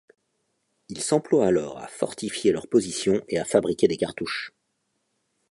[0.89, 4.51] Ils s'emploient alors à fortifier leurs positions et à fabriquer des cartouches.